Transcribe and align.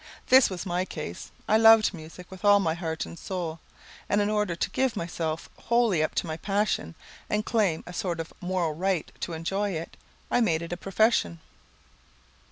This 0.29 0.49
was 0.49 0.65
my 0.65 0.83
case. 0.83 1.29
I 1.47 1.57
loved 1.57 1.93
music 1.93 2.31
with 2.31 2.43
all 2.43 2.59
my 2.59 2.73
heart 2.73 3.05
and 3.05 3.19
soul, 3.19 3.59
and 4.09 4.19
in 4.19 4.31
order 4.31 4.55
to 4.55 4.69
give 4.71 4.95
myself 4.95 5.47
wholly 5.65 6.01
up 6.01 6.15
to 6.15 6.25
my 6.25 6.37
passion, 6.37 6.95
and 7.29 7.45
claim 7.45 7.83
a 7.85 7.93
sort 7.93 8.19
of 8.19 8.33
moral 8.41 8.73
right 8.73 9.11
to 9.19 9.33
enjoy 9.33 9.73
it, 9.73 9.95
I 10.31 10.41
made 10.41 10.63
it 10.63 10.73
a 10.73 10.77
profession. 10.77 11.39